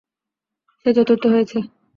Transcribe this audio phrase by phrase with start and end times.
[0.79, 1.57] সে চতুর্থ হয়েছে।